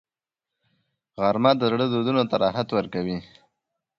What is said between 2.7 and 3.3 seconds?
ورکوي